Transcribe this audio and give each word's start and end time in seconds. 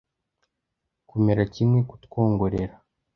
kumera 1.09 1.41
kimwe, 1.53 1.79
kutwongorera. 1.89 2.73